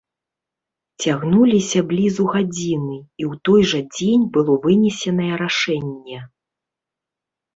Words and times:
Цягнуліся 1.03 1.79
блізу 1.89 2.23
гадзіны, 2.35 2.95
і 3.23 3.25
ў 3.31 3.39
той 3.49 3.61
жа 3.73 3.81
дзень 3.95 4.23
было 4.37 4.53
вынесенае 4.63 5.31
рашэнне. 5.45 6.19